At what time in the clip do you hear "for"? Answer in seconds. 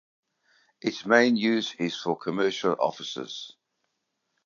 1.95-2.17